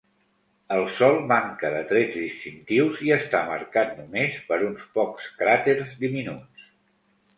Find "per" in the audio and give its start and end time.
4.49-4.61